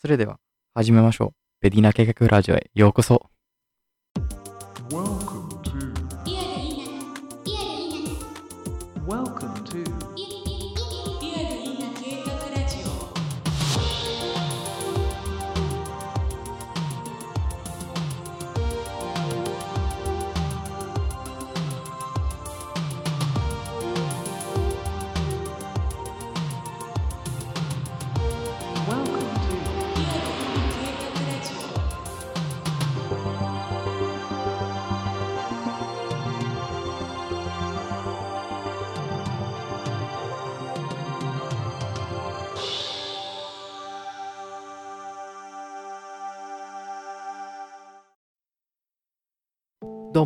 [0.00, 0.38] それでは
[0.74, 1.30] 始めましょう。
[1.60, 3.29] ベディナ計画ラジオへようこそ。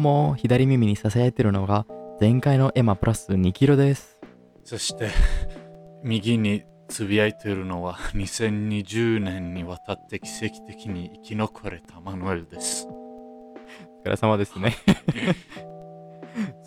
[0.04, 1.86] も、左耳に囁いてるのが
[2.20, 4.20] 前回のエマプラス2キロです。
[4.62, 5.08] そして、
[6.04, 12.86] 右につぶやいているのは2020年にわたって奇跡的に生き残れたマヌエルです。
[12.86, 14.76] お疲れ様ですね。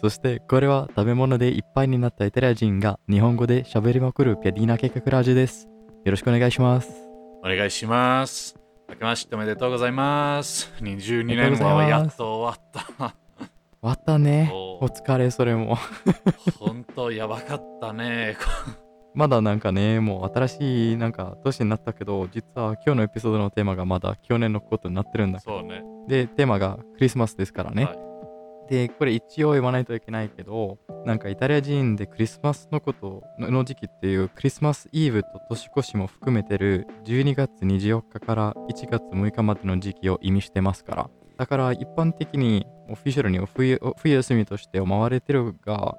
[0.01, 5.67] そして、これは食べ物でいっぱいになったイタリア人が日本語で喋りまくるペディナ計画ラジオです。
[6.05, 6.89] よろしくお願いします。
[7.43, 8.55] お願いします。
[8.89, 10.73] 明けましておめでとうございます。
[10.79, 13.26] 22おめでとうご年はやっと終わった。
[13.81, 14.49] 終わったね。
[14.53, 15.77] おお疲れ、それも。
[16.59, 18.35] 本当やばかったね。
[19.13, 25.83] まだなんかね、もう新しいなんか年になったけど、実は今日のエピソードのテーマがまだ去年のことになってるんだけどそうね。
[26.07, 27.85] で、テーマがクリスマスですからね。
[27.85, 28.07] はい
[28.67, 41.09] で、これ一応言わないといけないけど、なんかイタリア人でクリスマスのことの時期っていうクリスマスイブと年越しも含めてる12月24日から1月6日までの時期を意味してますから。
[41.37, 45.95] だから一般的にオフィシャルに冬冬休みとして思われてるが、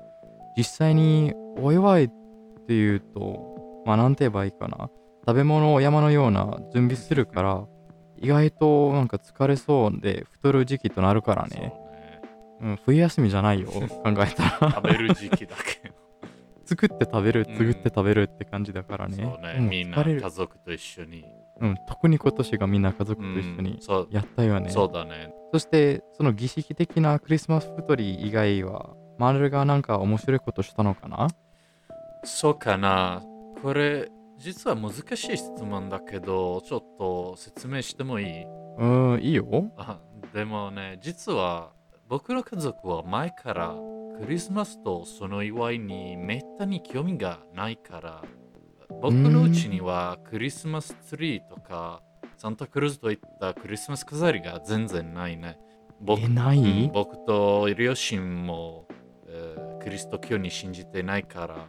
[0.56, 2.11] 実際にお祝いっ
[2.67, 4.91] ていうと、まあなんて言えばいいかな。
[5.27, 7.64] 食べ物を山のような準備するから、
[8.20, 11.73] 意外となんか疲れそうで太る時期となるからね。
[12.61, 12.73] そうね。
[12.73, 14.73] うん、冬休みじゃないよ、考えたら。
[14.74, 15.92] 食べる時期だけ。
[16.64, 19.17] 作って食べる、うん作って食べるって感じだからね。
[19.17, 19.55] そうね。
[19.58, 21.24] うんみんな家族と一緒に。
[21.61, 23.80] うん、特に今年がみんな家族うと一緒に
[24.11, 24.70] やったよね。
[24.70, 25.33] そうだね。
[25.52, 31.29] そして、その儀式的なクリスマス太り以外は、マルがなんか面白いことしたのかな？
[32.24, 33.23] そうかな。
[33.63, 38.45] これ、実は難しい質問だけど、ちょっと説明してもいい？
[38.79, 39.73] うん、いいよ。
[39.77, 39.98] あ
[40.33, 41.73] でもね、実は
[42.08, 43.74] 僕の家族は前から
[44.20, 48.23] クリスマスとその祝いにめったに興味がないから、
[49.00, 52.02] 僕のうちにはクリスマスツリーとか
[52.36, 55.58] サンタクルーズといったクリスマス飾りが全然ないね。
[56.00, 58.86] 僕え、ない、うん僕と両親も、
[59.26, 61.66] えークリスト教に信じてないから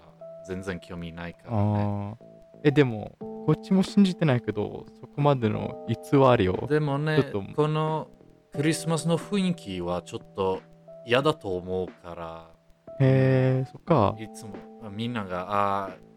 [0.48, 1.58] 全然興味ないからね。
[1.58, 2.26] ああ。
[2.64, 5.96] え、でも、こっちも信じてないけど、そこまでの偽
[6.38, 6.68] りを。
[6.68, 7.24] でもね
[7.56, 8.08] この
[8.52, 10.62] クリスマスの雰囲気はちょっと
[11.06, 12.52] 嫌だと思うから、
[13.00, 14.16] へえ、そっか。
[14.20, 14.54] いつも
[14.92, 16.09] みんなが、あー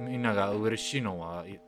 [0.00, 1.60] みんなが嬉しいのはい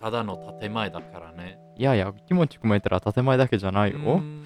[0.00, 1.58] ただの建前だからね。
[1.76, 3.98] いやいや、気持ち込めたら建前だけじゃないよ。
[3.98, 4.44] うん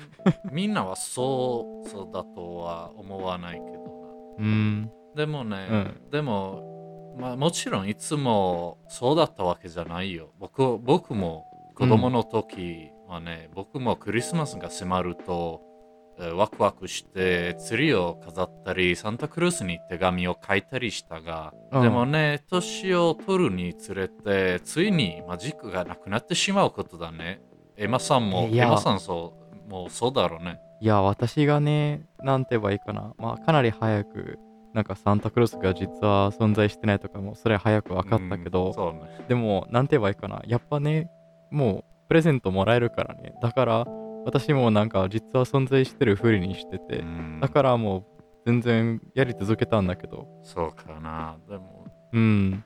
[0.50, 4.82] みんなはそうそうだとは思わないけどうん。
[4.82, 4.88] な。
[5.14, 10.30] でもね、うんでも、まあ、もちろんいつもそうだったわけじゃないよ。
[10.38, 11.44] 僕僕も
[11.76, 15.73] 子供の時はね、僕もクリスマスが迫ると、えー
[16.22, 27.40] ワクワクしてツリーを飾ったりサンタクルースに手紙を書いたりしたが、うんでもね年を取るにつれてついにマジックがなくなってしまうことだね
[27.76, 29.34] エマさんもエマさんそ
[29.66, 33.14] うもうそうだろうねいや、私がね、なんて言えばいいかな。
[33.16, 34.38] まあ、かなり早く、
[34.74, 40.42] なんかサンタクロースが実は存在してないとかも、それ早く分かったけど、うんねでも、なんて言えばいいかな。
[40.46, 41.08] やっぱね、
[41.50, 43.34] もう、プレゼントもらえるからね。
[43.40, 43.86] だから、
[44.24, 47.40] 私もなんか、実は存在してるふりにしてて、うん。
[47.40, 48.04] だからもう、
[48.46, 51.36] 全然やり続けたんだけど、そうかな。
[51.48, 52.64] でもうん。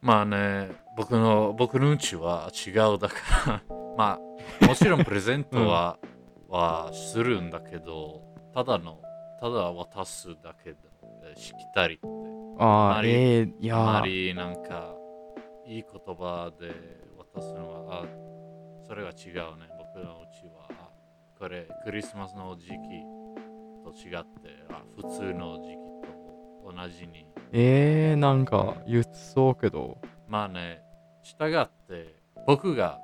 [0.00, 3.14] まあね僕の僕のうちは違うだか
[3.46, 3.62] ら。
[3.96, 4.18] ま
[4.62, 5.98] あもちろんプレゼントは、
[6.48, 8.22] はするんだけど
[8.54, 9.02] ただの
[9.40, 10.78] ただ渡すだけで
[11.36, 12.06] しきたりって。
[12.58, 14.94] ああ、えー、いやあまー、りなんか
[15.66, 16.72] いい言葉で
[17.34, 18.04] 渡すのはあ
[18.86, 19.68] それが違うね。
[19.94, 20.57] 僕のうちは。
[20.57, 20.57] あ
[21.38, 22.74] これクリスマスの時期
[23.84, 25.76] と違ってあ普通の時期
[26.64, 27.26] と同じに。
[27.52, 29.98] えー、なんか、言うそうけど、
[30.28, 30.82] まあね
[31.22, 32.98] 従って僕が、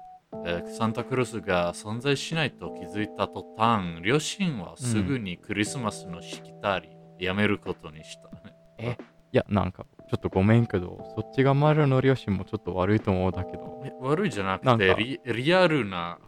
[0.44, 8.34] えーサンタクルースが存在しないと気づいた途端両親はすぐにクリスマスのしきたりをやめることにした
[8.82, 8.98] ね、
[9.32, 13.82] いや、なんか、ちょっとごめんけど、そっちが丸の両親もちょっと悪いと思うんだけど。
[13.84, 16.18] え悪いじゃなくてリ、リアルな、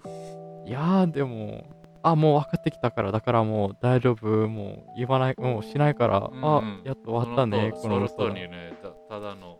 [0.67, 1.65] いやー、でも、
[2.11, 6.45] あ、もう分かってきたから、だからもう大丈夫、もう言わない、もうしないから、うん。
[6.45, 9.59] あ、やっと終わったね、こそののとにね、たただの、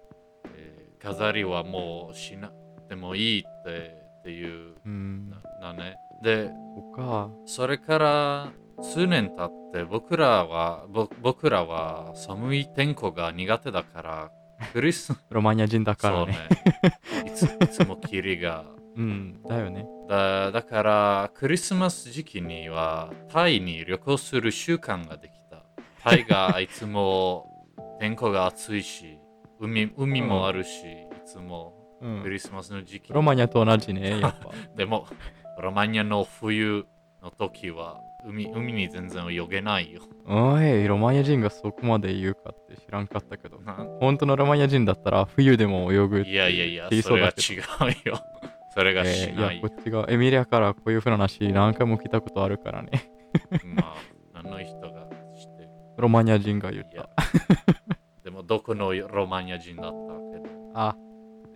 [0.57, 2.55] えー飾りはもうしなく
[2.89, 5.97] てもいいってっていううん、ななね。
[6.23, 7.31] で、そっか。
[7.45, 8.53] それから
[8.83, 14.31] 数年経って僕らはぼ僕らは寒い天候が苦手だから
[14.73, 16.33] クリスロマニア人だからそうね。
[16.35, 17.31] ね。
[17.31, 18.65] いつ いつも霧が
[18.97, 19.87] うん、だよね。
[20.09, 25.65] だだからクリスマス時期にはタイに旅行する習慣ができた
[26.03, 27.47] タイがいつも
[28.01, 29.19] 天候が暑いし
[29.61, 32.23] 海海もあるし、いつもうん。
[32.23, 34.51] クリスマスの時期ロマニアと同じね、 やっぱ。
[34.77, 35.07] でも
[35.61, 36.85] ロマニアの冬
[37.23, 43.61] の時は海海に全然泳げないよおい、ロマニア人がそこまで言うかって知らんかったけど。
[43.61, 47.29] な本当のロマニア人だったら冬でも泳ぐっていやいやいやそれは。
[47.29, 47.55] 違
[48.07, 48.21] うよ
[48.77, 53.11] それがしえーないいや、こっちがエミリアからこういうふうな話何回も聞いたことあるからね。
[53.75, 53.95] ま
[54.35, 57.09] あ何の人がしてるロマニア人が言った。
[58.23, 59.97] でもどこのロマニア人だった
[60.33, 60.39] け？
[60.39, 60.95] どあ、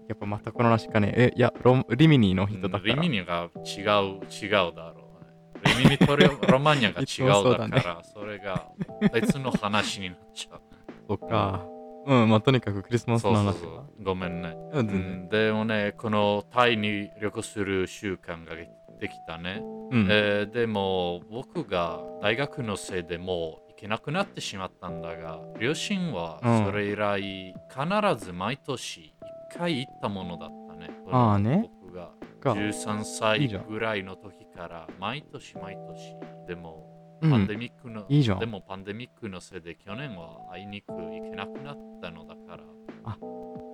[0.09, 1.13] やっぱまたこの話かね。
[1.17, 2.95] え、いや、ロリミニの人だから。
[2.95, 3.85] リミニが違う
[4.31, 5.75] 違うだろうね。
[5.79, 8.67] リミニとロ ロマニアが違ううだから、それが
[9.13, 10.61] 別の話になっちゃう。
[11.07, 11.67] そっか。
[12.07, 13.53] うん、まあとにかくクリスマスそうの話は。
[13.53, 13.69] そうそ
[14.01, 14.05] う。
[14.05, 14.57] ごめんね。
[14.73, 19.63] うん、でもね、このタイに旅行する習慣ができたね。
[19.91, 20.09] うん。
[20.11, 29.13] えーでも僕が大学のせいでもう行けなくなってしまったんだが、両親はうんそれ以来必ず毎年一
[29.59, 30.91] 回行ったものだったね。
[31.11, 32.11] ああね僕が
[32.41, 36.17] か13いい歳ぐらいの時から毎年毎年
[36.47, 36.90] でもうん
[37.21, 42.65] パンデ、ミックの、いいじゃんでもパンデミックのせいで去年はあいにく行けなくなったのだから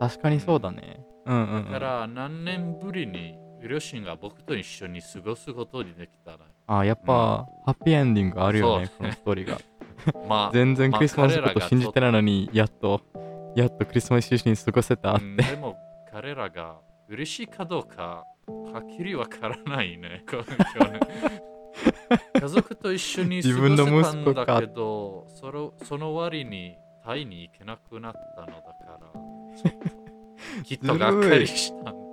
[0.01, 1.01] 確かにそうだね。
[1.25, 1.65] うんうん、うん。
[1.67, 9.59] だから何年ぶりに両親が僕と一緒に過ごすことにできたらあ、やっぱ、ハッピーエンディングあるよね、このストーリーが。
[10.29, 13.01] まあ 全然まあクリスマスのこと信じてないのに、やっと、
[13.57, 15.25] やっとクリスマス一緒に過ごせたって。
[15.25, 15.77] うんでも
[16.13, 20.25] 彼らが嬉しいかどうかはっきりわからないね。
[22.41, 28.67] 家族と一緒に過自分のごせたん息子かだけどそのその割にタイに行けなくなったのだか
[29.01, 32.07] ら きっとがっかりしたと思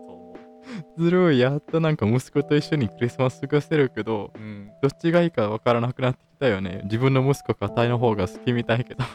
[0.98, 4.39] ずるい、やっとなんか息子と一緒にクリスマス過ごせるけど、う。
[4.39, 6.81] うん、どっちがいいかわからなくなってきたよね。
[6.86, 9.04] 自分の息子かタイの方が好きみたいけど。
[9.04, 9.07] あ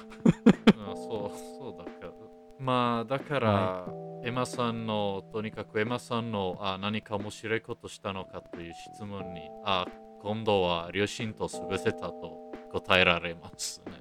[0.94, 2.12] そうそうだから。
[2.58, 9.86] まあだから、はエマさんのとにかくエマさんのあ何か面白いことしたのかという質問にあ
[10.22, 13.92] 今度は両親と過ごせたと答えられますね。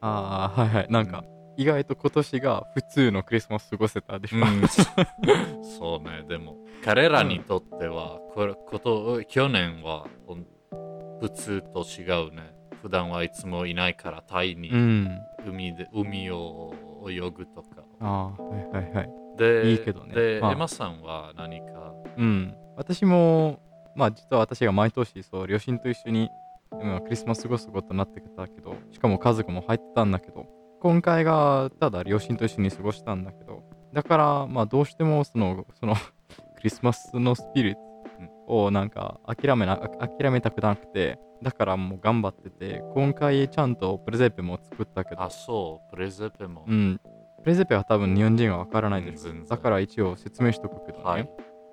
[0.00, 0.86] ああ、はいはい。
[0.90, 1.24] なんか、
[1.56, 4.38] 意外と今年が普通のクリスマス過ごせたでしょ。
[4.38, 4.68] うん、
[5.78, 10.06] そうね、でも彼らにとっては、これこと去年は
[11.20, 12.54] 普通と違うね。
[12.80, 15.18] 普段はいつもいないからタイにうん。
[15.46, 16.74] 海で、海を
[17.06, 17.82] 泳ぐとか。
[18.00, 19.10] ああ、はいはいはい。
[19.36, 21.92] で、いいけどねで、まあエマさんは何か？
[22.16, 22.54] うん。
[22.76, 23.60] 私も、
[23.96, 26.28] まあ実は私が毎年、そう、両親と一緒に、
[26.72, 30.46] うん、クリスマス過ごすことになってきたけど、しかも家族も入ってたんだけど、
[30.80, 35.94] 今回がただ両親と一緒に過ごしたんだけど、だから、まあどうしてもその、その、
[36.56, 37.74] クリスマスのスピリッ
[38.46, 46.64] トをなんか諦めな、あ諦めたくなくて、だからもう頑張ってて、今回ちゃんとプレゼペも作ったけどあ、、そう、プレゼペも。
[46.68, 47.00] うん。
[47.42, 49.30] プレゼペは多分日本人はわからないです。
[49.30, 51.04] うんだから一応説明しとくけどね。
[51.04, 51.30] はい。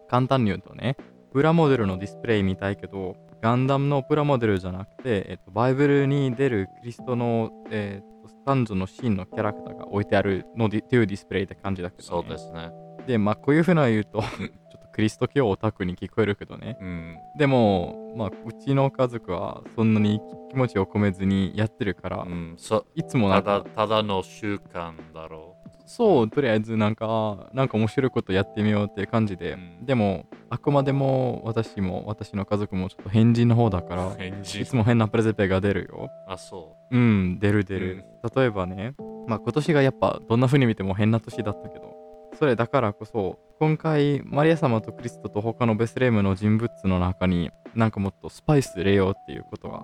[0.08, 0.96] 簡単に言うとね、
[1.38, 12.08] プラモデルのディスプレイ見たいけど、ガンダムのプラモデルじゃなくて、えっと、バイブルに出るキリストの、えっと、スタンズのシーンのキャラクターが置いてあるのでっていうディスプレイって感じだけど、ね。
[12.08, 12.72] そうですね。
[13.06, 16.76] で、まあ、こういうふうな言うと、ちょっとクリスト教オタクに聞こえるけどね。
[16.82, 17.18] うん。
[17.38, 36.10] でも、まあ、うちの家族はそんなに気持ちを込めずにやってるから、うん、そいつもなたんかだ、ただの習慣だろそう、とりあえずなんか、なんか面白いことやってみようっていう感じで、うんでも、あくまでも私も私の家族もちょっと変人の方だからいつも変なプレゼペが出るよ。
[36.28, 38.06] あ、そうん、出る出る。
[38.36, 38.94] 例えばね、
[39.28, 41.98] まあ今年がやっぱどんな風に見ても変な年だったけど、
[42.38, 49.84] それだからこそ、今回、マリア様とクリストと他のベスレームの人物の中に、なんかもっとスパイス入れようっていうことが、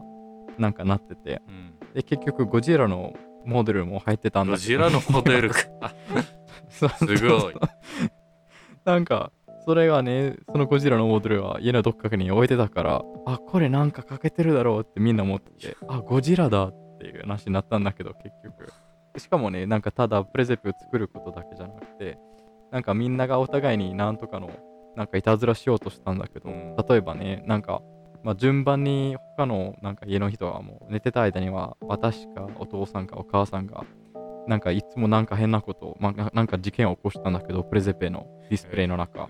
[0.60, 1.52] なんかなってて、う。
[1.52, 1.94] うん。
[1.96, 3.14] で、結局ゴジラの
[3.46, 5.60] モデルも入ってたんだゴけどジラのモデルか。
[6.70, 6.88] す
[7.28, 7.54] ごい
[8.86, 9.32] なんか、
[9.66, 18.72] それがね、そのゴジラのモデルは家のどっかに置いてたから、あ、これなんか欠けてるだろうってみんな思ってて、あ、ゴジラだっていう話になったんだけど、結局。
[19.20, 22.18] しかもね、なんかただプレゼペを作ることだけじゃなくて、
[22.72, 24.50] なんかみんながお互いになんとかの、
[24.96, 27.82] なんかいたずらしようとしたんだけど、うん例えばね、なんか、
[28.24, 33.86] まあ、順番に他のなんか家の人はもう寝てた間には、私かお父さんかお母さんが、
[34.48, 39.30] なんかいつもなんか変なこと、まあ、なんか事件を起こしたんだけど、プレゼペのディスプレイの中。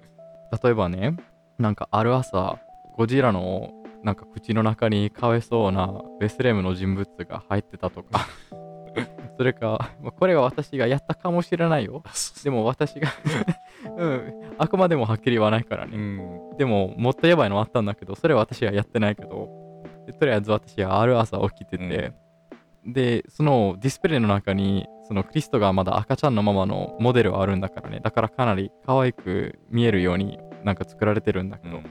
[0.63, 1.17] 例えばね、
[1.57, 2.59] なんかある朝、
[2.95, 3.71] ゴジラの
[4.03, 8.27] なんか口の中にかわいそうなベスレムの人物が入ってたとか、
[9.38, 12.03] それか、まあこれは私がやったかもしれないよ。
[12.43, 13.09] でも私が
[13.97, 15.97] うん、あくまでもはっきり言わないからうね。
[15.97, 16.57] ん。
[16.57, 19.50] でも、もっとやばいのあったんだけど、それは私はやってないけど、
[20.05, 22.13] でとりあえず私はある朝起きてて、
[22.85, 31.85] で、そのディスプレイの中に、そのクリストがまだ赤ちゃんのままのモデルはあるんだからね、だからかなり可愛く見えるようになんか作られてるんだけど、うん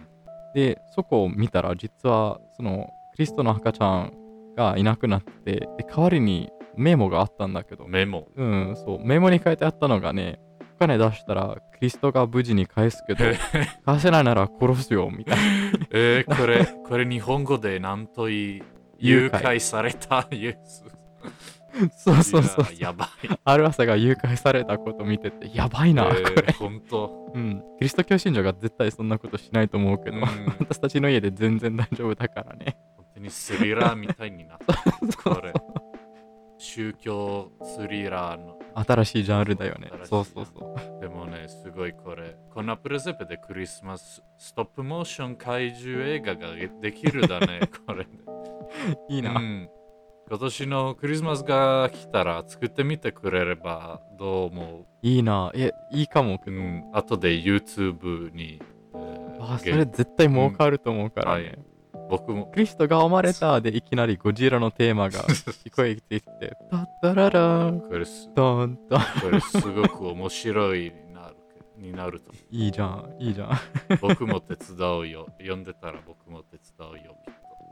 [0.55, 4.13] で、そこを見たら、実は、その、クリストの赤ちゃん
[4.57, 8.29] がいなくなって、で、代わりにメモがあったんだけど、メモ。
[8.37, 10.41] うん、そう、メモに書いてあったのがね、
[10.77, 13.25] お金出したら、クリストが無事に返すけど、
[13.85, 15.43] 返せないなら殺すよ、みたいな。
[15.91, 18.63] えー、これ、これ日本語で何と言い、
[18.99, 20.85] 誘誘拐拐されたイエス。
[21.97, 23.09] そうそうそういややばい。
[23.45, 26.43] ある朝が誘拐されたこと見てて、やばいな、えこれ。
[26.43, 27.33] ー、本当。
[27.35, 27.63] うん。
[27.79, 30.23] キリスト教信者が絶対そんなことしないと思うけど、うん
[30.59, 32.77] 私たちの家で全然大丈夫だからね。
[32.97, 34.75] 本当にスリラーみたいになった。
[35.23, 35.53] これ。
[36.63, 38.57] 宗教スリラーの。
[38.75, 39.91] 新しいジャンルだよね。
[40.05, 41.01] そうそうそう。
[41.01, 42.37] でもね、すごいこれ。
[42.55, 48.11] こんなプレゼペでクリスマスストップモーション怪獣映画ができるだね、 これで。
[49.09, 49.35] いいな。
[49.35, 49.69] うん
[50.29, 55.51] 今年のクリスマスが来たら作ってみてくれればどう思いいな。
[55.55, 58.63] え、いいかもけう、ん、後で YouTube に、
[58.95, 61.45] えーあ、そゲれ絶対儲かると思うからね。
[61.45, 61.72] はい
[62.13, 69.01] 僕もクリストが生まれたでいきなりゴジラのテーマが聞こえてきて、タッタララン、これすドンドン。
[69.23, 71.37] これすごく面白いなる
[71.79, 73.59] になるといいじゃん、いいじゃん。
[74.03, 77.17] 僕も手伝うよ読んでたら僕も手伝うよ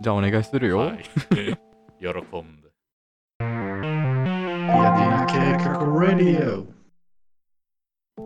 [0.00, 0.78] じゃあお願いするよ。
[0.78, 1.04] とはい
[2.00, 2.08] 喜
[2.40, 2.70] んで.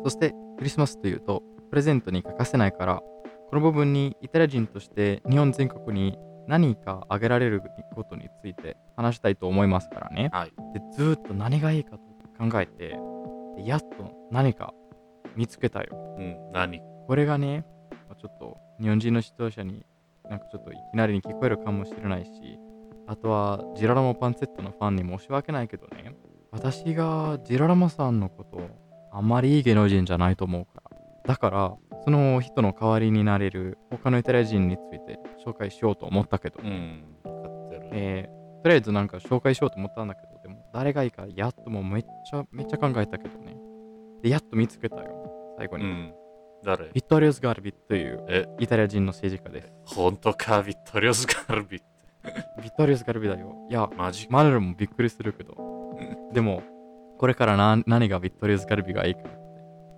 [0.05, 3.03] そしてクリスマスというとプレゼントに欠かせないから
[3.51, 7.63] この部分にイタリア人として日本全国に何かあげられる
[7.95, 10.31] ことについて話したいと思いますからね。
[10.33, 11.99] はいでずーっと何がいいかと
[12.39, 12.99] 考えて
[13.57, 13.87] でやっと
[14.31, 14.75] 何か
[15.37, 16.17] 見つけたよ。
[16.19, 16.81] うん何？
[17.07, 17.65] これがね、
[18.09, 19.85] まあちょっと日本人の視聴者に
[20.29, 22.31] なんかちょっといきなりに聞こえるかもしれないし、
[23.07, 26.15] あとはジララモパンツェットのファンに申し訳ないけどね、
[26.51, 28.69] 私がジララモさんのことを
[29.13, 30.84] あんまりいい芸能人じゃないと思うから。
[31.27, 37.05] だから、その人の代わりになれる他のイタリア人について紹介しようと思ったけど、うん
[37.93, 43.59] えーとりあえずなんか紹介しようと思ったんだけど、でも誰がいいかやっともうめっちゃめっちゃ考えたけどね。
[44.23, 45.85] で、やっと見つけたよ、最後に。
[45.85, 46.15] うん
[46.65, 46.89] 誰？
[46.95, 48.47] ビットリオス・ガルビというえ？
[48.59, 49.95] イタリア人の政治家です。
[49.95, 50.63] 本当か？
[50.63, 51.87] ビットリオスガルビって
[52.63, 53.55] ビットリオス・ガルビだよ。
[53.69, 55.99] いや、マジマネルもびっくりするけど。
[56.33, 56.63] でも、
[57.19, 59.21] これからな何がビットリオス・ガルビがいいか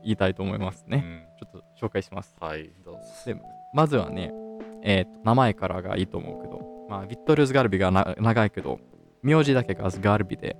[0.06, 1.02] 言いたいと思いますね。
[1.04, 2.34] うんちょっと紹介します。
[2.40, 3.36] はいどうぞで
[3.74, 4.32] まずはね、
[4.82, 8.80] えーと、名前からがいいと思うけど、まあ、ビットリオス・ガルビがな長いけど、
[9.22, 10.56] 名字だけがスガルビで、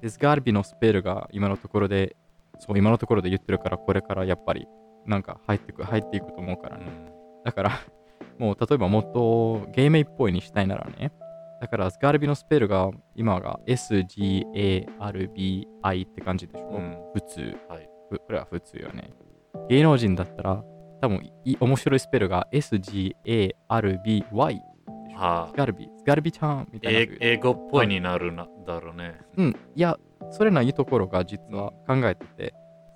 [0.00, 2.16] でスガルビのスペルが今のところで、
[2.58, 4.68] そう、今のところで言ってるから、これからやっぱり
[5.06, 6.84] なんか入ってく入っていくと思うからね。
[6.86, 7.70] うんだから、
[8.38, 11.12] もう例えばもっと芸名っぽいにしたいならね。
[11.60, 15.66] だから、スガルビのスペルが今が SGARBI
[16.06, 17.56] って感じでしょ、うん普通。
[17.68, 19.10] はいふこれは普通よね。
[19.68, 20.64] 芸能人だったら、
[21.00, 23.14] 多分い面白いスペルが SGARBY。
[25.20, 27.16] はあスガルビ、スガルビちゃんみたいな。
[27.20, 29.98] 英語っぽいになるなだろうねうん、いや、
[30.30, 32.54] それのいいところが実は考えてて、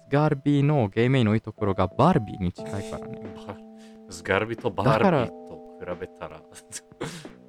[0.08, 3.22] スガルビの芸名のいいところがバービーに近いからね。
[4.24, 6.40] ガルビとバだからービーと比べたら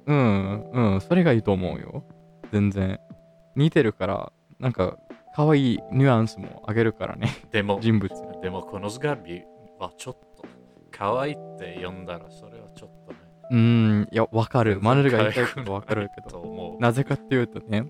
[0.06, 2.04] うん、うん、それがいいと思うよ。
[2.52, 2.98] 全然。
[3.54, 4.98] 似てるから、なんか、
[5.36, 8.10] 可愛いニュアンスもあげるからね、でも人物。
[8.40, 9.42] でもこのスガルビ
[9.78, 10.46] はちょっと
[10.90, 13.18] 可愛いって呼んだらそれはちょっとね
[13.50, 14.78] うーん、いや、わかる。
[14.82, 16.76] マネルが言いたいことわかるけとど。
[16.80, 17.84] なぜかっていうとね、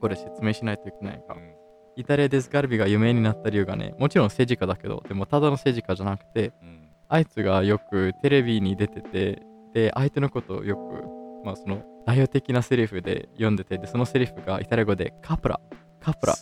[0.00, 1.36] これ説明しないといけないかう。
[1.36, 1.54] ん
[1.96, 6.80] イタリアでスガルビが有名になった理由がね、もちろん政治家だけど、でもただの政治家じゃなくて、うん
[7.10, 9.42] あいつがよくテレビに出てて、
[9.74, 15.60] で、相手のことをよく、まあその代表的なセリフで読んでて、で、そのセリフがイタリア語でカプラ、
[16.04, 16.34] カプラ、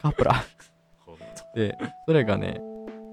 [0.00, 0.44] カプラ。
[1.54, 2.60] で、それがね、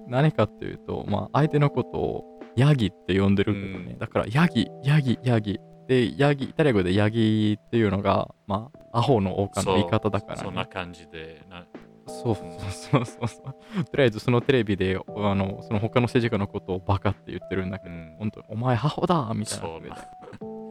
[0.07, 2.23] 何かっていうと、まあ相手のことを
[2.55, 3.97] ヤギって呼んでるけどね、うん。
[3.99, 5.59] だからヤギ、ヤギ、ヤギ。
[5.87, 11.65] で、ヤギ、イタリア語でヤギっていうのが、まあアホの王冠の言い方だから、ね、そんな感じでな
[12.07, 13.83] そうそうそうそう。
[13.83, 18.15] とりあえずそのテレビで、あの、その他の政治家のことをバカって言ってるんだけど、うん。
[18.17, 19.65] 本当に、お前アホだみたいな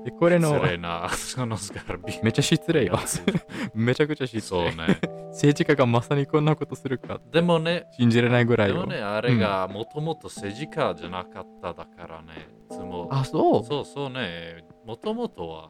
[0.07, 0.11] で。
[0.13, 2.99] これの失、礼なそのスカルビめちゃ失礼よ。
[3.75, 4.41] めちゃくちゃ失礼。
[4.41, 5.01] そうね
[5.33, 8.73] 政治家がまさにこんなことするか、でもね信じれないぐらい。
[8.73, 15.69] でもねあれがもともと政治家じゃなかっただからねいつもあ、そうそうそうねもともとは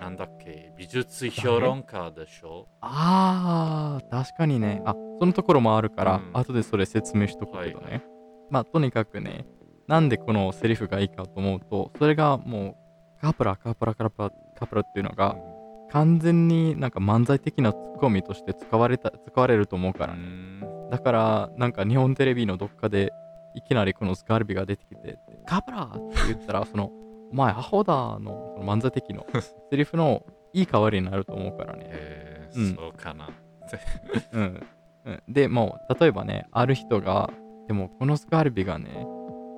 [0.00, 4.82] なんだっけ美術評論家でしょあー、確かにね。
[4.84, 7.90] あ、そのところもあるから、うん後でそれ説明しとくけどね。
[7.90, 8.02] はい
[8.50, 9.46] まあ、とにかくね、
[9.88, 12.76] なんでこのセリフがいいかと思うと、それがもう、
[13.24, 15.34] カプラ、カプラ、カプラ、カプラっていうのが、
[15.90, 20.22] 完全になんか漫才的なツッコミとして使われた使われると思うからうね。
[20.22, 23.12] んだから、なんか日本テレビのどっかで、
[23.54, 25.16] いきなりこのスカルビが出てきて、
[25.46, 26.90] カプラって言ったら、 その、
[27.32, 29.24] お前アホだのその漫才的の
[29.70, 31.84] セリフのいい代わりになると思うからね。
[31.86, 33.30] えうんーそうかな
[34.32, 34.66] うん。
[35.06, 37.30] うん、でもう、例えばね、ある人が、
[37.68, 39.06] でもこのスカルビがね、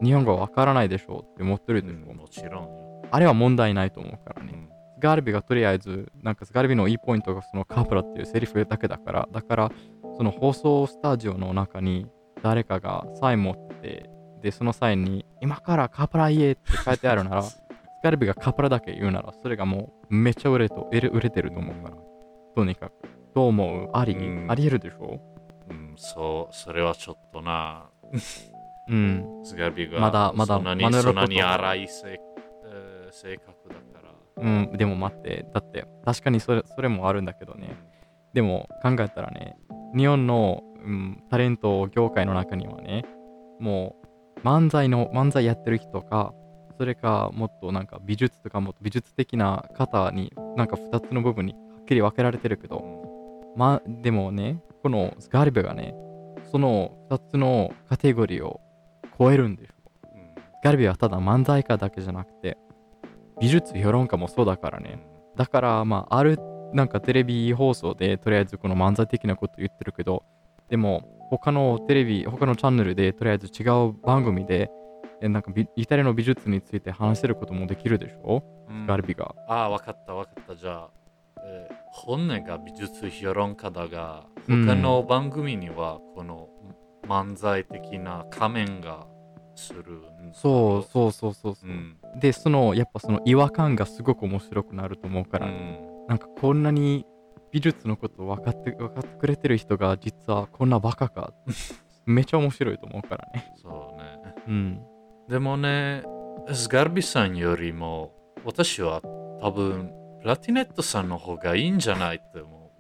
[0.03, 1.97] 日本語わからないでしょって思ってるでしょ。
[2.11, 4.69] うんもちろんよあれは問題ないと思うからね。
[4.99, 9.73] ガルビがとりあえず、なんかスガルビのいいポイントがそのカプラっていうセリフだけだから、だから、
[10.17, 12.07] その放送スタジオの中に
[12.43, 14.11] 誰かがサイン持ってて、
[14.43, 17.63] で、そのサインに、今からカプラ言えって書いてあるなら、ス
[18.03, 21.97] ガルビがカプラだけ言うなら、それがもうめっちゃ売れと売れてると思うから、
[22.55, 22.93] とにかく。
[23.35, 25.21] どう思うあり、うんありえるでしょ？
[25.69, 27.91] うんそうそれはちょっとな
[28.89, 29.41] うん。
[29.45, 30.75] スガビがまだまだそんな
[31.27, 32.27] に荒い性,、えー
[33.17, 34.07] 性格だから
[34.39, 37.77] うん、でも待って、だって、確かにそれそれもあるんだけどね。
[38.35, 39.57] でも考えたらね、
[39.97, 43.05] 日本の、うん、タレント業界の中にはね、
[43.59, 43.97] も
[44.37, 46.35] う漫才の、漫才やってる人か、
[46.79, 52.85] それかもっとなんか美術とかもっと美術的な方になんか2つの部分にはっきり分けられてるけど、
[53.57, 55.95] ま、でもね、このスガリベがね、
[56.53, 58.61] その2つのカテゴリーを
[59.19, 59.73] 超えるんでしょ。
[60.15, 62.59] うんうんスガリベはただ漫才家だけじゃなくて、
[63.41, 64.99] 美術評論家もそうだからね。
[65.37, 66.39] だから、まあ、ある、
[66.73, 70.25] なんかテレビ放送で、とりあえずこの漫才的なこと言ってるけど、
[70.69, 74.71] でも、他のテレビ、他のチャンネルで、とりあえず違う番組で、
[75.21, 79.35] えなんかビイタリアの美術について話せることもできるでしょ、うんガルビが。
[79.49, 80.57] ああ、わかったわかった。
[80.57, 80.91] じゃあ、
[81.45, 86.49] えー本音が美術評論家だが、うん他の番組にはこの
[87.09, 89.07] 漫才的な仮面が
[89.57, 89.85] する
[90.33, 91.97] そうそうそうそうそうう、ん。
[92.21, 95.53] で、その、やっぱその違和感がすごく面白くなると思うか、から
[96.09, 97.07] なんかこんなに
[97.53, 101.33] 美術のこと分かって分かってくれてる人が実はこんなバカか。
[102.07, 103.53] めっちゃ面白いと思うからね。
[103.57, 104.35] そうね。
[104.47, 104.81] うん。
[105.29, 106.05] でもね、
[106.53, 108.15] スガルビさんよりも、
[108.45, 109.01] 私は
[109.41, 109.91] 多分、
[110.21, 112.71] プラティネットさんの方がいいんじゃないって思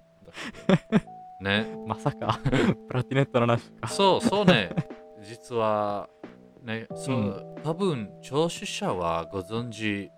[1.41, 1.43] う。
[1.43, 1.67] ね。
[1.87, 2.51] まさか、プ
[2.95, 3.89] ラティネットの話か。
[3.89, 4.71] そうそうね。
[5.23, 6.09] 実は、
[6.66, 7.18] ね、そう、う
[7.61, 10.11] ん多分、聴取者はご存知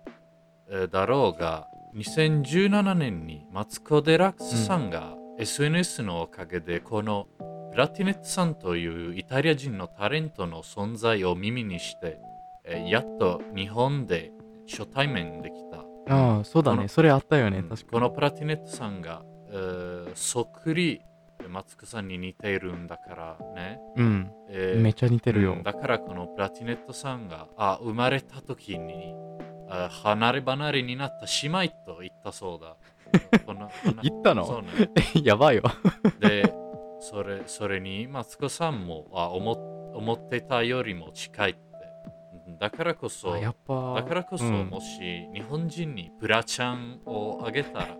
[0.71, 7.27] えーだろうが、2017年にマツコ・デラックスさんが SNS のおかげで、この
[7.71, 12.19] プラティネットさんというイタリア人のタレントの存在を耳にして、
[12.65, 14.31] えーやっと日本で
[14.69, 15.77] 初対面できた。
[16.13, 16.87] ああ、そうだね。
[16.87, 17.59] それあったよね。
[17.59, 21.01] うん確かこのプラティネットさんが、えーそっくり
[21.47, 23.79] マツコさんに似ているんだからね。
[23.95, 24.31] うん。
[24.49, 25.53] えーめっちゃ似てるよ。
[25.53, 29.13] うんだからこのプラティネットさんがあ生まれた時に
[29.69, 32.75] あ離れ離れになった姉妹と言ったそうだ。
[33.45, 33.55] こ
[34.03, 34.45] 言ったの？
[34.45, 34.69] そうね。
[35.23, 35.63] やばいよ。
[36.19, 36.53] で、
[36.99, 39.51] それそれにマツコさんもあ思
[39.95, 41.59] 思ってたよりも近いって。
[42.59, 43.93] だからこそ、あやっぱ。
[43.95, 44.99] だからこそ、うんもし
[45.33, 47.97] 日本人にプラちゃんをあげたら、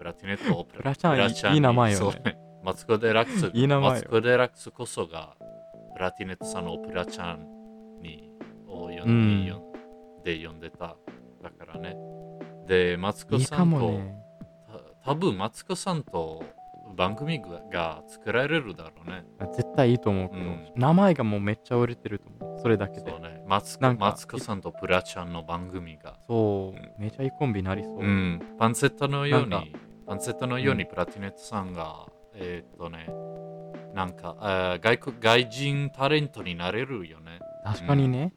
[0.00, 5.36] プラティネットをププラちゃんいいにいい名前よねマツコ・デラックス、いい名前よマツコ・デラックスこそが、
[5.94, 7.46] プラティネットさんをプラちゃん
[8.00, 8.30] に
[8.66, 9.44] を呼んで,、うん
[10.24, 10.96] で呼んでた。
[11.42, 11.96] だからね。
[12.66, 14.14] で、マツコさんと、もね。
[15.04, 16.42] た多分マツコさんと
[16.96, 19.24] 番組がが作られるだろうね。
[19.52, 22.60] 絶対いいと思うけど、うん名前がもうめっちゃ売れてると思う。
[22.60, 23.20] それだけでそう。
[23.20, 23.42] ね。
[23.46, 26.18] マツマツコさんとプラちゃんの番組が。
[26.28, 27.98] そう、うんめちゃいいコンビになりそう。
[28.00, 29.74] うん、パンセットのように、
[30.10, 33.06] パンセットのようにプラティネットさんが、えーっとね、
[33.94, 37.38] なんか、あー外国外人タレントになれるよね。
[37.64, 38.32] 確かにね、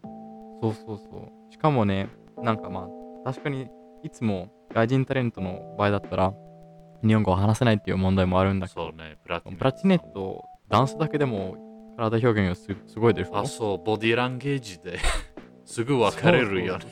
[0.61, 1.51] そうそうそう。
[1.51, 2.09] しかもね、
[2.43, 2.87] なんかまあ、
[3.25, 3.69] 確かに
[4.03, 6.31] いつも外人タレントの場合だったら、
[7.03, 9.57] 日本語を話せないっていう問題もあるんだけど、そうね、プラティネット。
[9.57, 10.13] プラチネッ。
[10.13, 14.99] ト、ダンスだけでも体表現がすすごいでしょあ、そう、ボディランゲージで
[15.65, 16.85] すぐ分かれるよね。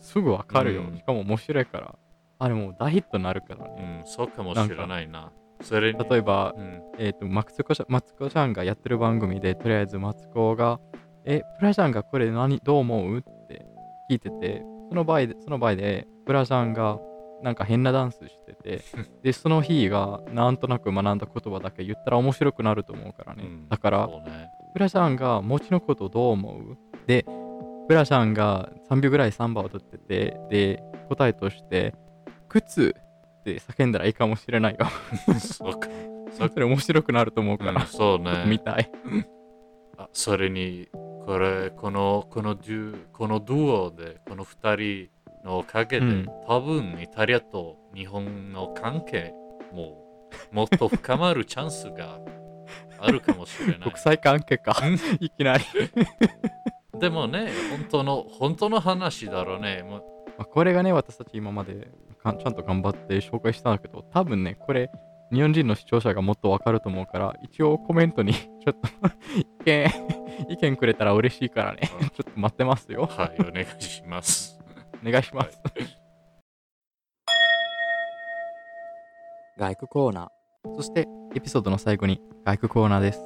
[0.00, 1.98] すぐわかるよ、うんしかも面白いから。
[2.38, 4.02] あれもう大ヒットになるからうね。
[4.02, 5.32] ん、そうかもしれないな。
[5.62, 10.80] それに、例えば、うん、えっ、と、マツコちゃん、マツコちゃんがやってる番組で、とりあえずマツコが、
[11.24, 13.18] え、プラジャンがこれ何、どう思う？
[13.18, 13.66] って
[14.10, 16.98] 聞いてて、その場合で、その場合で、プラジャンが
[17.42, 18.82] なんか変なダンスしてて、
[19.22, 23.44] で、その日がなんとなく学んだ言葉だけ言ったら面白くなると思うからね。
[23.44, 24.48] うんだから、そうね。
[24.74, 26.78] プラジャンが餅のことどう思う？
[27.06, 27.24] で、
[27.88, 31.94] プラジャンが3秒ぐらいサンバを踊ってて、で、答えとして、
[32.48, 32.94] 靴
[33.40, 34.86] って叫んだらいいかもしれないよ。
[35.38, 35.88] そうか。
[36.32, 38.44] それ面白くなると思うから、うんそうね。
[38.46, 38.90] 見たい。
[39.98, 45.08] あそれに、これ、この、このデュ、このドゥオで、この二人
[45.44, 49.32] のおかげで、うん多分イタリアと日本の関係
[49.72, 50.02] も
[50.52, 52.18] もっと深まるチャンスが
[52.98, 53.96] あるかもしれない 国。
[53.96, 54.76] 際関係か。
[55.20, 55.64] いきなり。
[56.98, 59.82] でもね、本当の、本当の話だろうね。
[59.82, 60.02] もう
[60.38, 61.88] まあこれがね、私たち今まで
[62.32, 64.90] かちゃんと頑張って紹介したんだけど、多分ね、これ、
[65.32, 68.88] 日本人の視聴者がもっとわかると思うから、一応コメントに ちょっと
[69.36, 69.90] 意見、
[70.50, 71.80] 意見くれたら嬉しいからね。
[72.14, 73.06] ちょっと待ってますよ。
[73.06, 74.58] はい、お願いします。
[75.04, 75.60] お願いします。
[79.58, 80.74] 外区コーナー。
[80.76, 83.20] そして、エピソードの最後に外区コーナーです。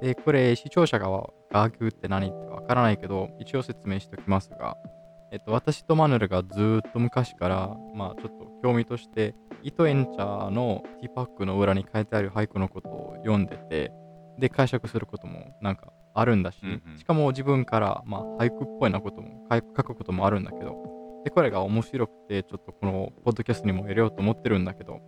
[0.00, 1.08] で、これ、視聴者が
[1.52, 4.76] 外区って何ってわからないけど、一応説明しておきますが、
[5.32, 13.92] えっと、私とマヌルがずーっと昔から、まあちょっと興味として、糸エンチャーのティーパックの裏に書いてある俳句のことを読んでて、
[14.38, 20.76] で、解釈することもなんかあるんだし、うんうんしかも自分から、まあ俳句っぽいなことも書くこともあるんだけど、
[21.24, 25.00] で、これが面白くて、ちょっとこのポッドキャストにも入れようと思ってるんだけど、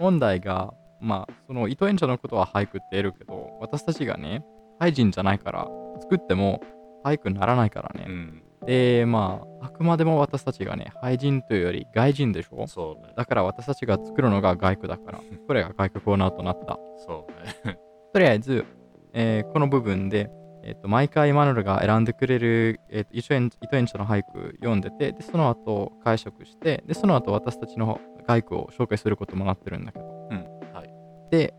[0.00, 4.44] 問題が、まあ、その糸エンチャーのことは俳句って言えるけど、私たちがね、
[4.80, 5.68] ハイジンじゃないから、
[6.00, 6.60] 作っても
[7.04, 8.06] 俳句にならないからね。
[8.08, 12.66] うん、で、まあ、あくまでも私たちがね、俳人というより外人でしょ？
[12.66, 13.12] そうね。
[13.16, 16.78] だから私たちが作るのが外句だから、これが外句コーナーとなった。
[17.06, 17.26] そ
[17.64, 17.78] うね。
[18.12, 18.64] とりあえず、
[19.12, 20.30] えーこの部分で、
[20.62, 30.04] えーと毎回マヌルが選んでくれる、えーと糸演糸演者の俳句読んでてでその後解釈してでその後私たちの外句を紹介することもなってるんだけど、
[30.74, 30.90] はい。
[31.30, 31.54] で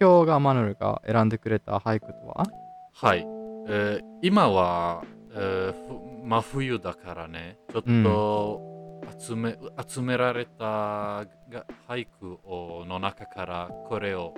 [0.00, 2.44] 今日がマヌルが選んでくれた俳句とは？
[2.92, 3.24] はい。
[3.68, 8.60] えー今は、真冬だからね、ちょっと
[9.18, 11.26] 集め,、集められたが
[11.88, 14.34] 俳句をの中からこれを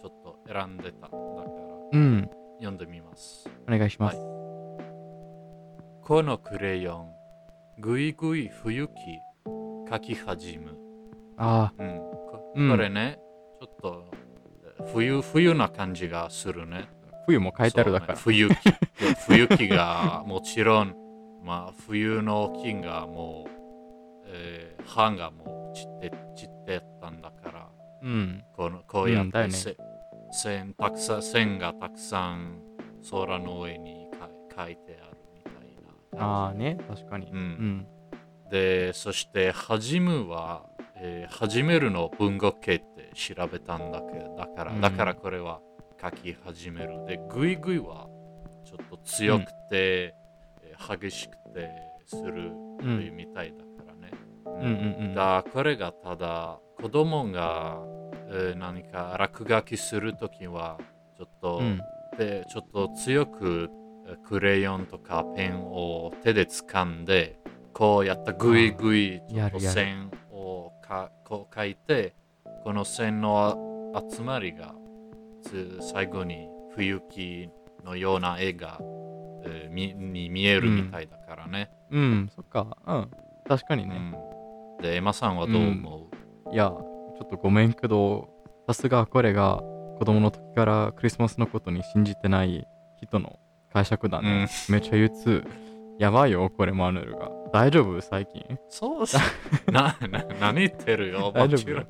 [0.00, 1.00] ちょっと選んでた。
[1.02, 1.18] だから
[1.92, 3.48] うん読んでみます。
[3.68, 4.18] お願いします、
[6.02, 8.92] このクレヨン、ぐいぐい冬木
[9.90, 10.78] 書き始む。
[11.36, 13.18] あうん、こうんこれね、
[13.60, 14.04] ちょっと
[14.78, 16.88] えー冬冬な感じがするね。
[17.24, 18.54] あ冬も書いてあるだから、ね冬木。
[18.54, 18.74] で
[19.26, 20.94] 冬木がもちろん、
[21.42, 23.50] まあ、冬の金がもう、
[24.26, 27.68] えー、葉がもう散って散ってたんだから、
[28.02, 28.42] うん。
[28.56, 29.50] このこうやっうんね。
[30.32, 32.60] 線たくさん線がたくさん
[33.10, 34.28] 空の上にか
[34.64, 36.24] 書いてあるみたいな。
[36.24, 37.30] ああね確かに。
[37.30, 37.36] うん。
[37.36, 37.86] うん。
[38.50, 44.80] で、そして、始むは、えー始めるの文語形って調べたんだけど、だから、うん。
[44.80, 45.73] だからこれは書
[46.10, 47.04] き始める。
[47.06, 48.08] で、ぐいぐいは
[48.64, 51.70] ちょっと強くて、えー激しくて
[52.04, 54.10] するというみたいだからね。
[54.44, 55.14] ううんうんうん。
[55.14, 57.78] だこれがただ、子供が、
[58.28, 60.78] えー何か落書きするときは、
[61.16, 61.80] ちょっと、うん。
[62.18, 63.70] でちょっと強く
[64.06, 67.38] えクレヨンとかペンを手で掴んで
[67.72, 72.14] こうやったぐいぐいちょっと線をかこう書いて
[72.62, 74.74] この線のあ集まりが
[75.44, 77.48] つ最後に冬木
[77.84, 78.78] のような絵が、
[79.44, 81.70] えーみに見えるみたいだからね。
[81.90, 82.30] うん。
[82.34, 82.76] そっか。
[82.86, 83.10] うん。
[83.46, 83.96] 確かにね、
[84.78, 84.82] うん。
[84.82, 86.08] でエマさんはどう思
[86.50, 88.28] う、いや、ちょっとごめんけど、
[88.66, 89.58] さすがこれが
[89.98, 92.66] 子供の時からクリスマスのことに信じてない
[93.02, 93.38] 人の
[93.72, 94.48] 解釈だね。
[94.68, 95.44] めっちゃ憂鬱。
[95.98, 97.30] やばいよ、これマヌルが。
[97.52, 98.00] 大丈夫？
[98.00, 98.42] 最近。
[98.68, 99.16] そうし
[99.70, 101.86] なな何言ってるよ大丈夫？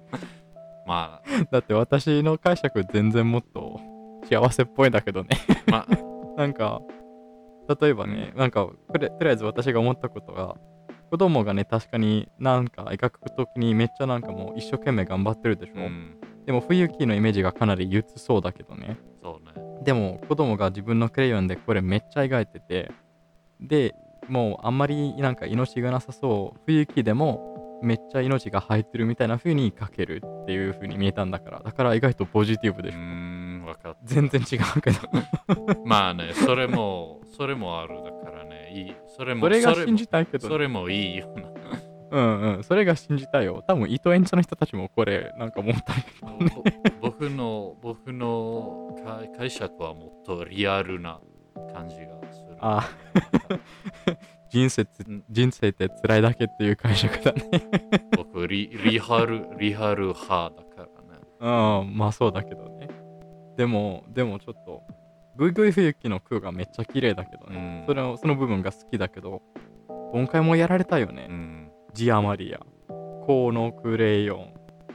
[0.86, 3.80] まだって私の解釈全然もっと
[4.28, 5.28] 幸せっぽいんだけどね。
[5.68, 6.80] あまあ なんか、
[7.80, 10.56] 例えばね、なんか、これ、とりあえず私が思ったことが、
[11.10, 15.74] 子供がね、確かになんか描くときにめっちゃなんかもう一生懸命頑張ってるでしょ。
[15.76, 16.16] うん
[16.46, 18.98] でも冬木のイメージがかなり憂鬱そうだけどね。
[19.22, 22.90] そうねでも子供が自分のクレヨンでこれめっちゃ描いてて
[23.60, 23.94] で
[24.28, 27.53] もうあんまりなんか命がなさそう冬木でも
[27.84, 35.80] めっちゃ命が入ってるみたいな風に描けるっていう風に見えたんだからだから意外とポジティブでしょ、ん、わかっ全然違うけどた。
[35.84, 38.96] まあね、それも、それもあるだからね、いい。
[39.16, 41.54] それも、それがそ信じたいけどそれもいいよな。
[42.10, 42.64] うんうん。
[42.64, 43.64] それが信じたいよ。
[43.66, 45.94] 多分、伊藤園茶の人たちもこれ、なんか思った
[46.30, 46.50] よね。
[47.00, 51.20] ぼ僕の僕の解解釈はもっとリアルな
[51.72, 52.56] 感じがする。
[52.60, 52.88] あ
[54.54, 54.86] 人生
[55.30, 57.42] 人生って辛いだけっていう解釈だね。
[58.16, 61.82] 僕リ、リハル、リハル派だからね。
[61.88, 62.88] うん、まあそうだけどね。
[63.56, 64.84] でも、でもちょっと、
[65.36, 67.80] グイグイ冬木の空がめっちゃ綺麗だけどね。
[67.80, 69.42] うんそれのその部分が好きだけど、
[70.12, 71.26] 今回もやられたよね。
[71.28, 71.72] うん。
[71.92, 72.60] ジアマリア、
[73.26, 74.54] コーノクレヨン。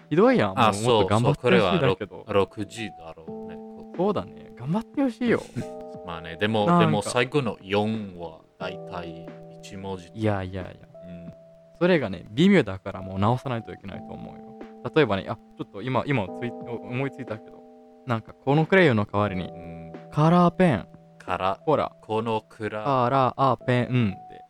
[0.09, 0.49] ひどいやん。
[0.51, 2.23] もあ、うもそう、っと頑張ってほしいだけど。
[2.29, 3.55] 6時だろうね。
[3.57, 4.53] こそうだね。
[4.55, 5.41] 頑張ってほしいよ。
[6.07, 9.27] まあね、でも、でも最後の4は大体
[9.63, 10.11] 1文字。
[10.13, 10.71] いやいやいや。
[11.07, 11.33] うん。
[11.79, 14.59] それがね、微妙だからもう直さないといけないと思うよ。
[14.95, 17.61] 例えばね、あ、ちょっと今、今つい思いついたけど、
[18.07, 20.87] なんかこのクレヨンの代わりにうん、カラーペン、
[21.29, 24.41] から、ほら、このくらカラーペンで、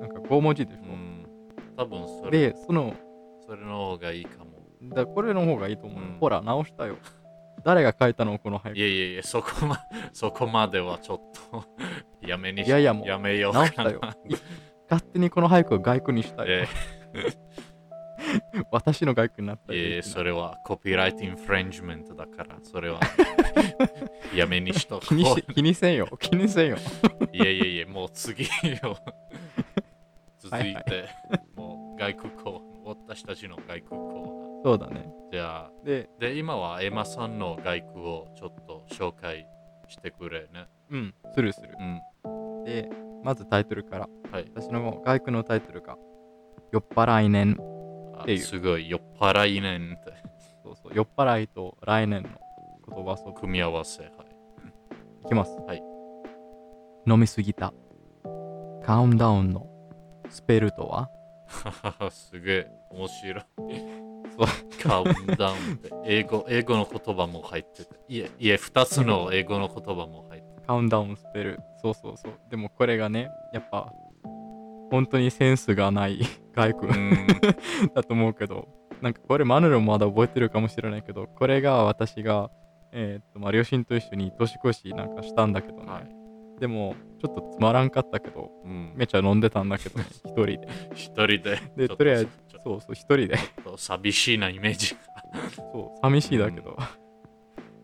[0.00, 0.80] なんか5文字でしょ。
[0.82, 1.26] うん。
[1.76, 2.94] 多分それ、で、その、
[3.46, 4.56] それの方がいいかも。
[4.94, 6.08] だこれの方がいいと思うよ。
[6.08, 6.96] うんほら、直したよ。
[7.64, 8.78] 誰が書いたのこの俳句。
[8.78, 9.78] いやいやいや、そこま
[10.12, 11.64] そこまではちょっと
[12.26, 13.52] やめにしいやいやもうやめよう。
[13.52, 14.00] 直したよ。
[14.28, 14.34] い
[14.88, 16.48] 勝手にこの俳句を外句にしたよ。
[16.48, 16.66] え
[18.70, 19.80] 私の外句になったー、よ。
[19.80, 23.00] いやいやそれはコピーライトインフレンジメントだから、それは
[24.34, 26.06] やめにしとこ気にし気にせんよ。
[26.18, 26.76] 気にせんよ。
[27.32, 27.36] う。
[27.36, 28.96] いやいやいや、もう次よ。
[30.38, 30.84] 続いて、はい
[31.56, 32.52] もう外国コー
[32.84, 34.92] ナー、私たちの外国コそうだね。
[34.92, 35.32] ーナー。
[35.32, 39.46] じゃあ、で、で、今はエマさんの外国をちょっと紹介
[39.88, 40.66] してくれね。
[40.90, 41.70] うん、するする。
[41.78, 42.00] うん。
[42.66, 42.90] で、
[43.22, 44.08] まずタイトルから。
[44.32, 44.50] はい。
[44.54, 45.96] 私の外句のタイトルが、
[46.72, 47.56] 酔っ払い年。
[48.18, 50.12] あっていうすごい酔っ払いねんって
[50.64, 52.28] そうそう、酔っ払いと来年の
[52.92, 53.40] 言葉遊び。
[53.40, 54.02] 組み合わせ。
[54.02, 54.12] はい。
[55.24, 55.56] いきます。
[55.66, 55.82] はい。
[57.06, 57.72] 飲みすぎた。
[58.84, 59.66] カウンダウンの
[60.28, 61.08] スペルとは？
[62.10, 63.44] すげえ面白い。
[64.36, 67.90] そうカウンダウンって英語英語の言葉も入ってて。
[68.08, 70.35] いえ、いえ、2つの英語の言葉も入ってて。
[70.66, 71.60] カウンダウンスペル。
[71.82, 72.32] そうそうそう。
[72.50, 73.92] でもこれがね、やっぱ、
[74.90, 76.20] 本当にセンスがない
[76.54, 77.26] 外句うん。
[77.94, 78.68] だと思うけど、
[79.00, 82.50] なんかこれマヌルもまだ覚えてるかもしれないけど、これが私が、
[82.92, 85.84] えーっと、まあ、両親と一緒に年越しなんかしたんだけどね。
[85.90, 86.60] はい。
[86.60, 88.92] でも、ちょっとつまらんかったけど、うん。
[88.96, 90.68] めっちゃ飲んでたんだけどね、 一人で。
[90.94, 91.58] 一人で。
[91.76, 92.28] でとりあえず
[92.64, 93.36] そうそう、一人で。
[93.62, 95.00] と寂しいなイメージが。
[95.72, 96.76] そう、寂しいだけど。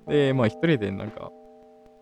[0.09, 1.31] で、まあ一人でなんか、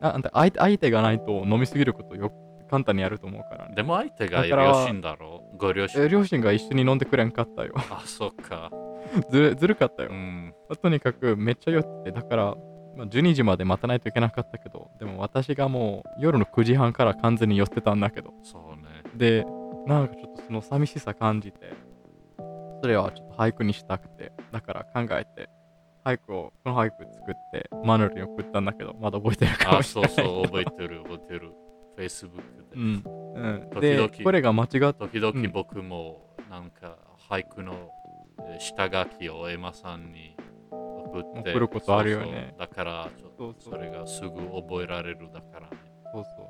[0.01, 2.33] ああんた相手相手がないと飲みすぎることよ
[2.71, 3.75] 簡単にやると思うからね。
[3.75, 6.05] でも相手が両親だろうご両親。
[6.05, 7.73] え両親が一緒に飲んでくれんかったよ。
[7.77, 8.71] あ、そっか。
[9.31, 10.15] ずるずるかったよう。
[10.15, 10.55] ん。
[10.69, 12.55] まあとにかくめっちゃ酔ってて、だから、
[12.97, 19.03] まあ、12時まで待たないといけなかったけど、でも私がもう夜の9時半から完全に酔ってたんだけど、そうね。
[19.17, 19.45] で、
[19.87, 21.73] なんかちょっとその寂しさ感じて、
[22.83, 25.49] それはちょっと俳句にしたくて、だから考えて、
[26.05, 30.11] 俳句を、この俳句作って、マヌルに送ったんだけど、まだ覚えてるかあ、もしれない。
[30.11, 31.53] そうそう、覚えてる、 覚えてる。
[31.97, 32.77] Facebook で。
[32.77, 33.03] うん。
[33.35, 37.91] うん、時で、々これが間違っ時うん々僕もなんか俳句の
[38.49, 40.35] えー下書きをエマさんに
[40.71, 45.77] 送って送ることあるよねそうそうだからちょっとそれがすぐ覚えられるだからね
[46.13, 46.47] そうそう。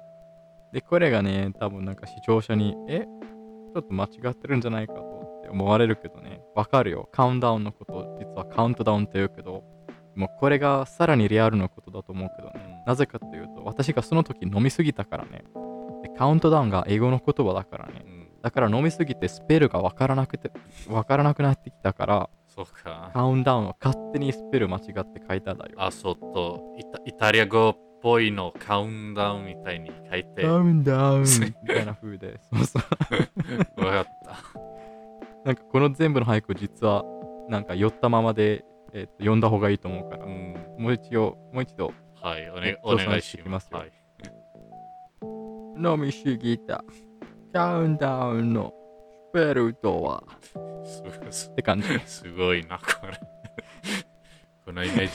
[0.72, 3.04] で、これがね、多分なんか視聴者に、え？
[3.74, 4.94] ちょっと間違ってるんじゃないか
[5.50, 7.08] 思われるけどね、わかるよ。
[7.12, 9.64] カウントダウンのこと、実はカウントダウンって言うけど、
[10.14, 12.64] もうこれがさらにリアルなことだと思うけどね。
[12.66, 15.44] うんなぜかっていうと、私がその時飲みすぎたからね。
[16.02, 18.04] でカウントダウンが英語の言葉だからね。
[18.06, 20.50] うんだから飲みすぎてスペルがわからなくて、
[20.88, 25.72] わからなくなってきたから、そうかカウントダウンを勝手にスペル間違って書いただよ。
[25.76, 31.24] あそうとイタイタリア語っぽいのカウンダウンみたいに書いてカウントダウン
[31.62, 33.84] みたいな風で、そうそう。
[33.84, 34.60] わかった
[35.44, 37.04] なんかこの全部の俳句実は
[37.48, 40.54] なんか酔ったままで、えーと読んだ方がいいと思うから、うん。
[40.78, 43.78] もう一度、もう一度、はいお,、えね、お願いしまますすよ。
[43.78, 43.92] はい。
[45.82, 46.84] 飲みすぎた。
[47.52, 48.72] カウントダウンの
[49.32, 50.22] スペルとは？
[51.50, 51.86] って感じ。
[52.06, 53.18] すごいなこれ。
[54.66, 55.08] このイメー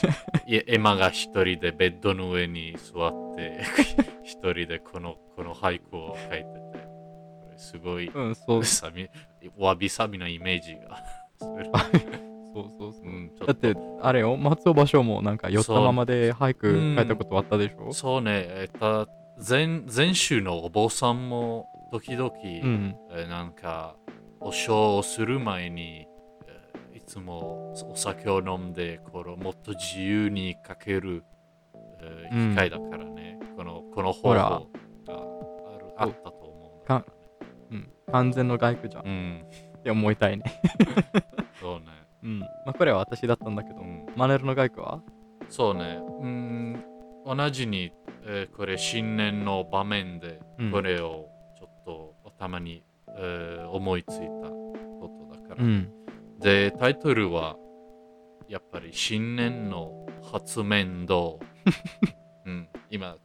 [0.48, 0.64] ジ。
[0.66, 3.62] エマが一人でベッドの上に座って
[4.24, 6.46] 一人でこのこの俳句を書いて
[7.56, 8.64] すごいうん、そう。
[8.64, 9.08] さみ
[9.58, 11.02] わびさびなイメージが。
[11.38, 13.04] そうそうそう。
[13.04, 16.96] うんだって、あれよ、松尾芭蕉もなんか酔ったままで俳句うん。
[16.96, 17.92] 書いたことあったでしょ？
[17.92, 18.44] そうね。
[18.48, 19.08] えっと
[19.46, 22.96] 前前週のお坊さんも時々、うん。
[23.10, 23.96] えーなんか
[24.40, 26.06] お正をする前に、
[26.46, 31.22] えーいつもお酒を飲んでこのもっと自由に書ける、
[32.00, 34.58] え機会だからね、このこの方法があ
[35.78, 37.15] るあったと思う。
[38.12, 39.06] 完全の外句じゃん。
[39.06, 39.46] うん、
[39.78, 40.44] って思いたいね。
[41.60, 41.86] そうね。
[42.22, 42.40] うん。
[42.40, 45.02] まあ、これは私だったんだけど、うんマネルの外区は？
[45.48, 45.98] そうね。
[46.20, 46.84] うん、
[47.26, 47.92] 同じに、
[48.24, 52.82] えーこれ新年の場面でうんこれをちょっと頭に、
[53.18, 55.64] えー思いついたことだから。
[55.64, 55.90] うん。
[56.40, 57.56] で、タイトルは
[58.48, 61.36] やっぱり新年の初面倒。
[62.46, 63.16] うん、今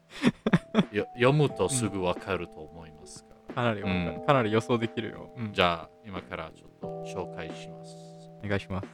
[0.91, 5.33] よ読むとすぐわかると思いますかなりうんかなり予想できるよ。
[5.37, 7.95] うん、じゃあ今からちょっと紹介します。
[8.43, 8.87] お願いします。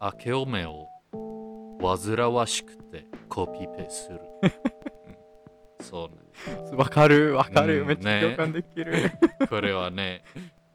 [0.00, 0.88] 明けおめを
[1.80, 4.20] 煩わしくてコピペする。
[5.80, 6.76] うんそうね。
[6.76, 9.10] わかる、わかる、うんめっちゃ共感できる。
[9.48, 10.22] これはね、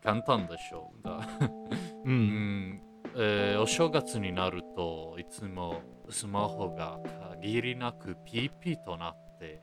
[0.02, 1.04] 簡単でしょう。
[1.04, 2.10] だう。
[2.10, 2.82] うんん
[3.16, 7.00] えーお正月になるといつもスマホが
[7.42, 9.62] 限りなくピーピーとなって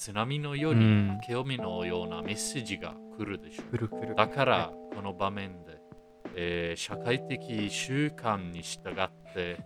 [0.00, 3.70] 津波のようにうん明けおめのようなメッセージが来るでしょう。
[3.70, 4.14] くるくる。
[4.14, 5.78] だから、この場面で、
[6.34, 9.58] えー社会的習慣に従って、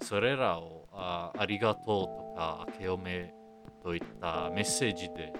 [0.00, 3.34] それらをあありがとうとか、明けおめ
[3.82, 5.34] といったメッセージで、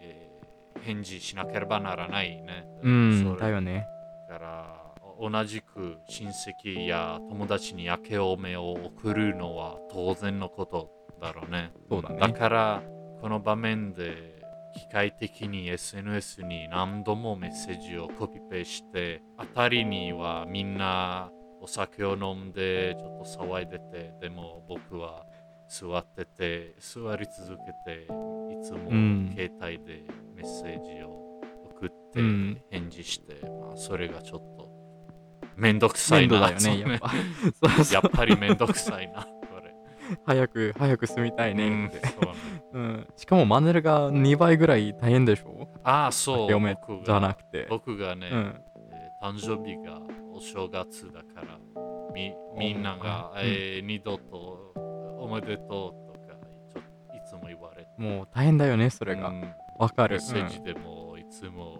[0.00, 2.66] えー返事しなければならないね。
[2.82, 3.86] うん、それだよね。
[4.30, 11.70] から、同じく親戚や友達に明けおめを送るのは当然のことだろうね。
[11.90, 12.82] そうだねだから、
[13.24, 14.42] この場面で
[14.74, 21.30] 機械的に SNS に何度もメッセージをコピペして、あたりにはみんな
[21.62, 25.24] お酒を飲んでちょっと騒いでて、でも僕は
[25.70, 28.06] 座ってて、座り続けて、い
[28.62, 30.04] つもうん携帯で
[30.36, 34.68] メッセージを送ってうん返事して、まあそれがちょっと
[35.56, 36.40] めんどくさいな。
[36.40, 37.10] だよね、やっぱ。
[37.90, 39.74] やっぱりめんどくさいな、これ。
[40.26, 41.96] 早く、早く住みたいねって。
[41.96, 43.06] うんそうねうん。
[43.16, 45.68] しかもマネルが2倍ぐらい大変でしょ？
[45.84, 46.50] ああ、そう。
[46.50, 47.66] 嫁じゃなくて。
[47.70, 48.60] 僕がね、うん。
[48.92, 50.00] えー誕生日が
[50.34, 51.58] お正月だから、
[52.14, 54.72] みみんなが、うんえー二度と
[55.18, 56.34] おめでとうとか
[56.74, 59.28] ちょいつも言われて、もう大変だよね、それが。
[59.28, 60.16] うんわかる。
[60.16, 61.78] メッセージでもいつも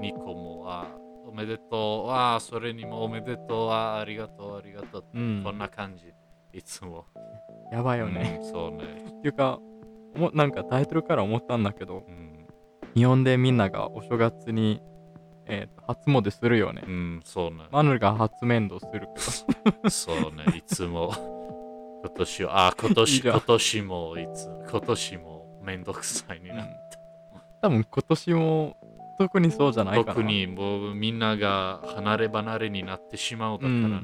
[0.00, 0.88] 2個も、あ
[1.28, 5.42] おめでとう、あそれにもおめでとう、あありがとう、ありがとう、うん。
[5.44, 6.12] こんな感じ、
[6.52, 7.04] いつも。
[7.70, 8.38] やばいよね。
[8.42, 8.84] うんそうね。
[9.18, 9.73] っていうか、も
[10.32, 12.46] なんかタイトルから思ったんだけど、うん、
[12.94, 14.80] 日本でみんながお正月に、
[15.46, 16.90] えーと初詣するよねう。
[16.90, 17.64] ん、そうね。
[17.70, 19.08] マヌルが初面倒する
[19.82, 21.12] け そうね、いつも。
[22.04, 26.66] 今年は、あ、今年、今年も、いつ、今年もめんどくさいにど、なっ
[27.62, 28.76] 多分今年も
[29.18, 30.14] 特にそうじゃないかな。
[30.14, 34.02] 特にもうみんなが離れ離れになってしまうだからね。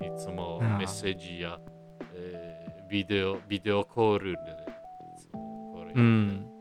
[0.00, 1.60] いつもメッセージや、
[2.14, 4.38] えービデオ、ビデオコールで、
[5.94, 6.04] もこれやってうん。
[6.04, 6.52] うん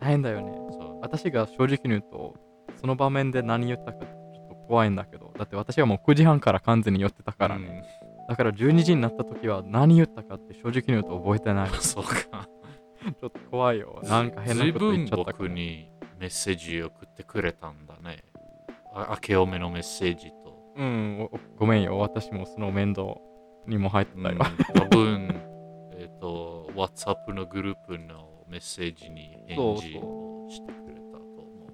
[0.00, 0.50] 大変だよね。
[0.70, 2.34] そう私が正直に言うと、
[2.80, 7.84] その場面で何言ったかちょっと怖いんだけど、だって私はもう9時半から完全に寄ってたからね。
[8.28, 11.68] だから12時になった時は何言ったかって正直に言うと覚えてない。
[11.68, 12.48] うんちそうか。
[13.22, 14.00] ょっと怖いよ。
[14.04, 15.48] なんか変なこと言っちゃったから。
[15.48, 18.24] にメッセージ送ってくれたんだね。
[18.94, 20.72] あ明けおめのメッセージと。
[20.76, 21.98] うん、おごめんよ。
[21.98, 23.16] 私もその面倒
[23.66, 24.38] にも入ってうんたよ。
[24.74, 25.40] 多分、
[25.98, 31.66] えっ、と、WhatsApp のグループのメッセージに返事をしてくれたと思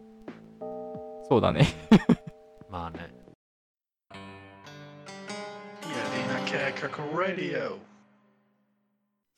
[1.24, 1.26] う。
[1.26, 1.66] そうだね。
[2.68, 3.16] まあね。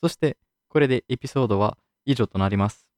[0.00, 0.36] そして、
[0.68, 2.88] これでエピソードは以上となります。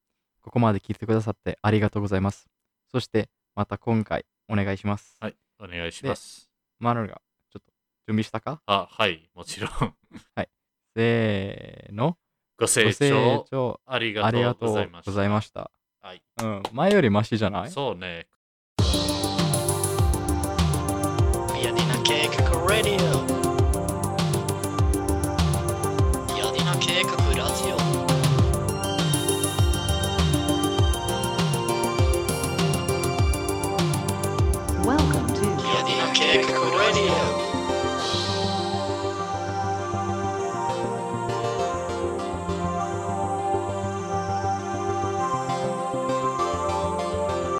[0.41, 2.47] ここまで聞いてくださってありがとうございます。
[2.91, 5.17] そして、また今回お願いします。
[5.19, 6.49] はい、お願いします。
[6.79, 7.71] マヌルがちょっと
[8.07, 8.61] 準備したか？
[8.65, 9.71] あ、はい、もちろん。
[10.95, 12.17] せーの。
[12.61, 15.11] ご清ご清聴聴ありありががとうごございました。
[15.11, 15.71] ざいました。
[16.01, 17.71] はい、うん、前よりマシじゃない？
[17.71, 18.27] そうね。
[21.61, 23.10] Yadina Kekako Radio